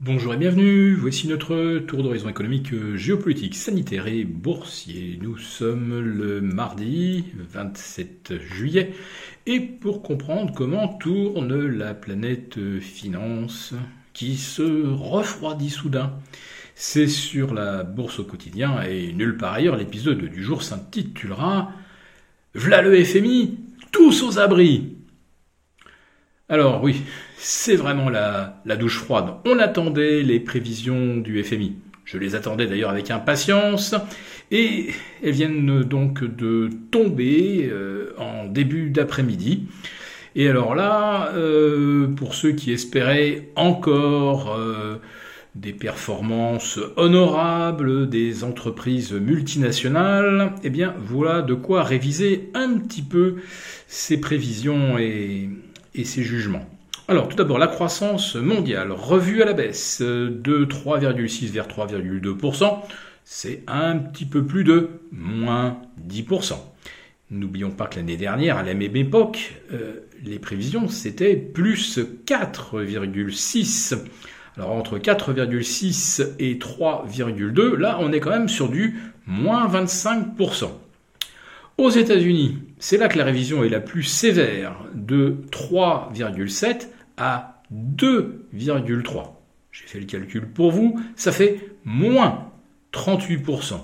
[0.00, 5.18] Bonjour et bienvenue, voici notre tour d'horizon économique, géopolitique, sanitaire et boursier.
[5.20, 8.92] Nous sommes le mardi 27 juillet
[9.46, 13.74] et pour comprendre comment tourne la planète finance
[14.12, 16.12] qui se refroidit soudain,
[16.76, 21.72] c'est sur la bourse au quotidien et nulle part ailleurs l'épisode du jour s'intitulera
[22.54, 23.58] V'là le FMI,
[23.90, 24.97] tous aux abris
[26.48, 27.02] alors oui,
[27.36, 29.34] c'est vraiment la, douche froide.
[29.44, 31.76] On attendait les prévisions du FMI.
[32.04, 33.94] Je les attendais d'ailleurs avec impatience.
[34.50, 34.88] Et
[35.22, 39.68] elles viennent donc de tomber euh, en début d'après-midi.
[40.36, 44.96] Et alors là, euh, pour ceux qui espéraient encore euh,
[45.54, 53.36] des performances honorables des entreprises multinationales, eh bien voilà de quoi réviser un petit peu
[53.86, 55.50] ces prévisions et,
[55.94, 56.66] et ses jugements.
[57.08, 62.80] Alors, tout d'abord, la croissance mondiale, revue à la baisse de 3,6 vers 3,2%,
[63.24, 66.54] c'est un petit peu plus de moins 10%.
[67.30, 73.98] N'oublions pas que l'année dernière, à la même époque, euh, les prévisions, c'était plus 4,6.
[74.56, 80.70] Alors entre 4,6 et 3,2, là, on est quand même sur du moins 25%.
[81.76, 89.32] Aux États-Unis, c'est là que la révision est la plus sévère, de 3,7 à 2,3.
[89.72, 92.50] J'ai fait le calcul pour vous, ça fait moins
[92.92, 93.74] 38%.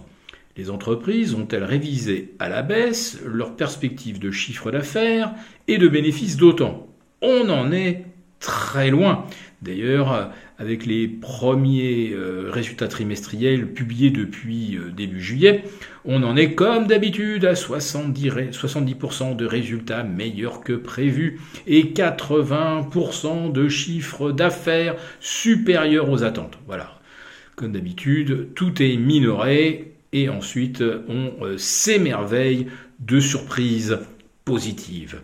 [0.56, 5.34] Les entreprises ont-elles révisé à la baisse leurs perspectives de chiffre d'affaires
[5.66, 6.86] et de bénéfices d'autant?
[7.20, 8.04] On en est
[8.38, 9.26] très loin.
[9.62, 15.64] D'ailleurs, avec les premiers euh, résultats trimestriels publiés depuis euh, début juillet,
[16.04, 23.52] on en est comme d'habitude à 70%, 70 de résultats meilleurs que prévus et 80%
[23.52, 26.58] de chiffres d'affaires supérieurs aux attentes.
[26.66, 27.00] Voilà.
[27.56, 32.68] Comme d'habitude, tout est minoré et ensuite on euh, s'émerveille
[33.00, 33.98] de surprises
[34.44, 35.20] positives.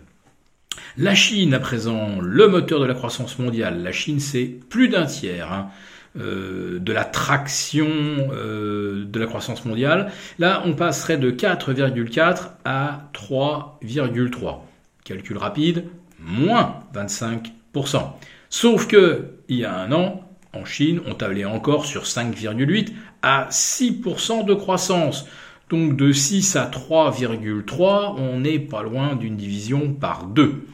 [0.97, 3.83] La Chine, à présent, le moteur de la croissance mondiale.
[3.83, 5.69] La Chine, c'est plus d'un tiers hein,
[6.19, 10.11] euh, de la traction euh, de la croissance mondiale.
[10.39, 14.59] Là, on passerait de 4,4 à 3,3.
[15.05, 15.85] Calcul rapide,
[16.19, 18.11] moins 25%.
[18.49, 22.89] Sauf que, il y a un an, en Chine, on tablait encore sur 5,8
[23.21, 25.25] à 6% de croissance.
[25.71, 30.65] Donc de 6 à 3,3, on n'est pas loin d'une division par deux.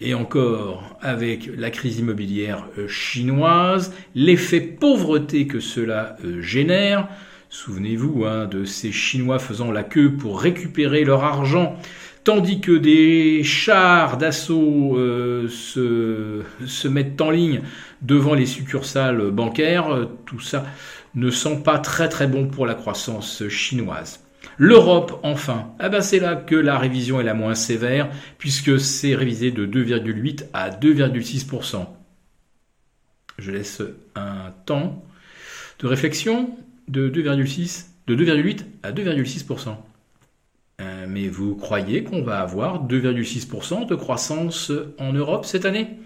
[0.00, 7.08] Et encore, avec la crise immobilière euh, chinoise, l'effet pauvreté que cela euh, génère,
[7.50, 11.76] souvenez-vous hein, de ces Chinois faisant la queue pour récupérer leur argent,
[12.24, 17.60] tandis que des chars d'assaut euh, se mettent en ligne
[18.00, 20.64] devant les succursales bancaires, tout ça
[21.14, 24.20] ne sent pas très très bon pour la croissance chinoise.
[24.58, 29.14] L'Europe, enfin, ah ben c'est là que la révision est la moins sévère, puisque c'est
[29.14, 31.86] révisé de 2,8 à 2,6%.
[33.38, 33.82] Je laisse
[34.14, 35.04] un temps
[35.78, 36.50] de réflexion
[36.88, 39.76] de 2,6, de 2,8 à 2,6%.
[40.80, 45.98] Euh, mais vous croyez qu'on va avoir 2,6% de croissance en Europe cette année?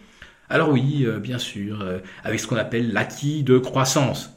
[0.49, 4.36] Alors oui, euh, bien sûr, euh, avec ce qu'on appelle l'acquis de croissance.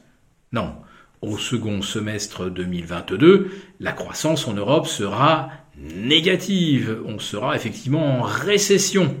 [0.52, 0.74] Non,
[1.22, 6.98] au second semestre 2022, la croissance en Europe sera négative.
[7.06, 9.14] On sera effectivement en récession.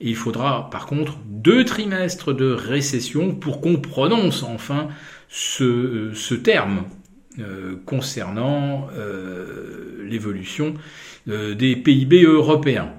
[0.00, 4.88] Il faudra par contre deux trimestres de récession pour qu'on prononce enfin
[5.28, 6.84] ce, terme
[7.40, 10.74] euh, concernant euh, l'évolution
[11.28, 12.92] euh, des PIB européens.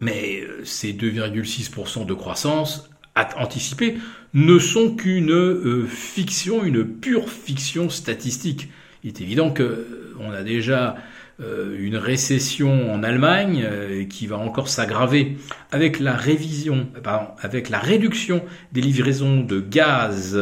[0.00, 2.88] Mais ces 2,6% de croissance
[3.36, 3.98] anticipés
[4.34, 8.68] ne sont qu'une euh, fiction, une pure fiction statistique.
[9.04, 10.96] Il est évident que euh, on a déjà
[11.40, 13.66] euh, une récession en Allemagne
[14.10, 15.36] qui va encore s'aggraver
[15.70, 16.88] avec la révision,
[17.40, 18.42] avec la réduction
[18.72, 20.38] des livraisons de gaz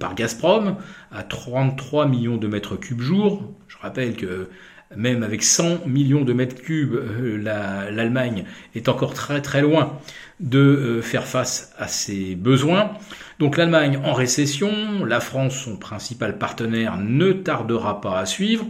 [0.00, 0.76] par Gazprom
[1.12, 3.54] à 33 millions de mètres cubes jour.
[3.68, 4.48] Je rappelle que
[4.96, 8.44] même avec 100 millions de mètres cubes, euh, l'Allemagne
[8.74, 9.98] est encore très très loin
[10.40, 12.92] de euh, faire face à ses besoins.
[13.38, 18.66] Donc l'Allemagne en récession, la France, son principal partenaire, ne tardera pas à suivre.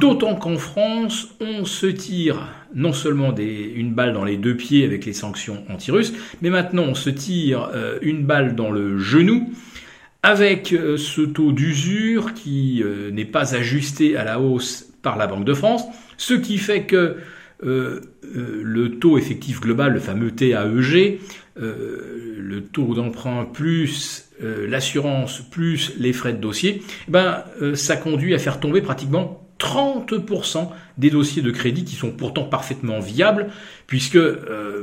[0.00, 5.06] D'autant qu'en France, on se tire non seulement une balle dans les deux pieds avec
[5.06, 6.12] les sanctions anti-russes,
[6.42, 9.50] mais maintenant on se tire euh, une balle dans le genou
[10.22, 12.82] avec ce taux d'usure qui
[13.12, 15.84] n'est pas ajusté à la hausse par la Banque de France,
[16.16, 17.16] ce qui fait que
[17.64, 18.00] euh,
[18.36, 21.20] euh, le taux effectif global, le fameux TAEG,
[21.56, 27.42] le taux d'emprunt plus l'assurance plus les frais de dossier, eh ben,
[27.74, 30.68] ça conduit à faire tomber pratiquement 30%
[30.98, 33.48] des dossiers de crédit qui sont pourtant parfaitement viables,
[33.88, 34.20] puisque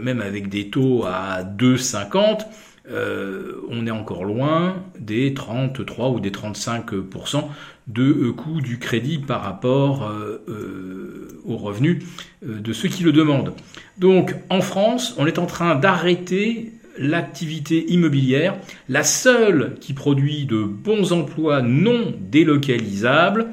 [0.01, 2.45] même avec des taux à 2,50,
[2.89, 7.43] euh, on est encore loin des 33 ou des 35%
[7.87, 12.03] de euh, coût du crédit par rapport euh, aux revenus
[12.43, 13.53] de ceux qui le demandent.
[13.97, 18.55] Donc en France, on est en train d'arrêter l'activité immobilière,
[18.87, 23.47] la seule qui produit de bons emplois non délocalisables,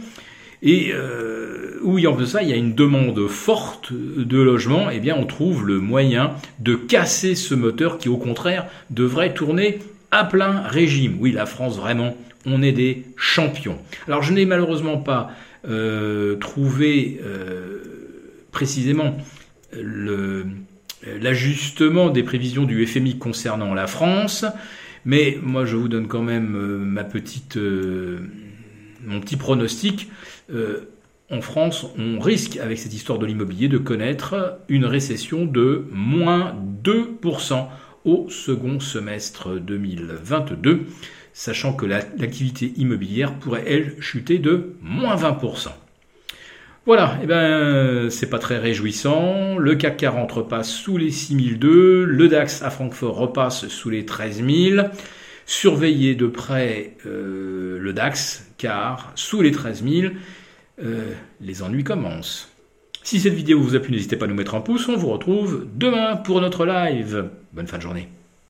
[0.63, 4.91] et euh, oui, en plus de ça, il y a une demande forte de logement,
[4.91, 9.81] eh bien on trouve le moyen de casser ce moteur qui au contraire devrait tourner
[10.13, 11.17] à plein régime.
[11.19, 12.17] Oui, la France vraiment,
[12.47, 13.79] on est des champions.
[14.07, 15.33] Alors je n'ai malheureusement pas
[15.69, 17.79] euh, trouvé euh,
[18.53, 19.17] précisément
[21.21, 24.45] l'ajustement des prévisions du FMI concernant la France,
[25.05, 27.59] mais moi je vous donne quand même ma petite,
[29.07, 30.09] mon petit pronostic.
[30.51, 30.89] Euh,
[31.31, 36.55] en France, on risque, avec cette histoire de l'immobilier, de connaître une récession de moins
[36.85, 37.67] 2%
[38.05, 40.83] au second semestre 2022,
[41.33, 45.69] sachant que l'activité immobilière pourrait, elle, chuter de moins 20%.
[46.85, 49.57] Voilà, et eh ben c'est pas très réjouissant.
[49.57, 54.91] Le CAC 40 repasse sous les 6002, le DAX à Francfort repasse sous les 13000.
[55.47, 60.13] Surveillez de près euh, le DAX, car sous les 13000,
[60.83, 62.51] euh, les ennuis commencent.
[63.03, 64.89] Si cette vidéo vous a plu, n'hésitez pas à nous mettre un pouce.
[64.89, 67.31] On vous retrouve demain pour notre live.
[67.53, 68.09] Bonne fin de journée.